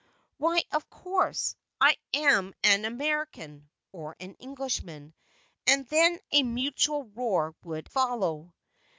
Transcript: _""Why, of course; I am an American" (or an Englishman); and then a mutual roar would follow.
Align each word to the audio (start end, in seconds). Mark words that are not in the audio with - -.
_""Why, 0.39 0.63
of 0.71 0.89
course; 0.89 1.55
I 1.79 1.95
am 2.11 2.55
an 2.63 2.85
American" 2.85 3.69
(or 3.91 4.15
an 4.19 4.33
Englishman); 4.39 5.13
and 5.67 5.85
then 5.89 6.19
a 6.31 6.41
mutual 6.41 7.03
roar 7.03 7.53
would 7.63 7.87
follow. 7.87 8.55